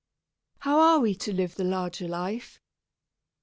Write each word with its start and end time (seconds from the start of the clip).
How 0.61 0.79
are 0.79 0.99
we 0.99 1.13
to 1.17 1.31
live 1.31 1.53
the 1.53 1.63
larger 1.63 2.07
life? 2.07 2.59